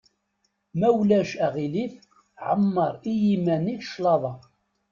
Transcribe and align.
Ma 0.79 0.89
ulac 0.99 1.31
aɣilif 1.45 1.95
ɛemmeṛ 2.47 2.93
i 3.11 3.13
yiman-ik 3.23 3.81
claḍa. 3.93 4.33